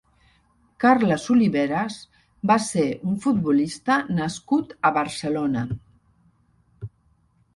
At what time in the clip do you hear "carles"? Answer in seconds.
0.83-1.25